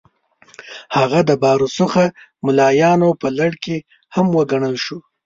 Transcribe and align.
هغه 0.97 1.19
د 1.29 1.31
با 1.41 1.51
رسوخه 1.63 2.05
ملایانو 2.45 3.09
په 3.21 3.27
لړ 3.37 3.51
کې 3.63 3.75
هم 4.15 4.27
وګڼل 4.37 4.75
شو. 4.85 4.97